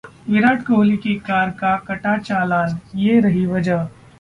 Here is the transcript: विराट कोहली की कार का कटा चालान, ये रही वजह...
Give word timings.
विराट 0.29 0.61
कोहली 0.65 0.95
की 0.97 1.13
कार 1.19 1.49
का 1.51 1.75
कटा 1.87 2.17
चालान, 2.17 2.77
ये 2.95 3.19
रही 3.19 3.45
वजह... 3.45 3.87